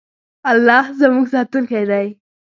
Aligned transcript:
الله 0.51 0.85
زموږ 0.99 1.25
ساتونکی 1.33 1.83
دی. 1.89 2.07